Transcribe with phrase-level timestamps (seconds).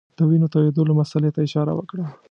[0.17, 2.05] د وینو تویېدلو مسلې ته اشاره وکړه.